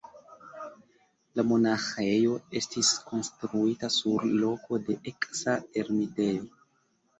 La 1.39 1.43
monaĥejo 1.51 2.39
estis 2.61 2.91
konstruita 3.11 3.91
sur 3.99 4.27
loko 4.41 4.83
de 4.89 4.99
eksa 5.15 5.57
ermitejo. 5.85 6.53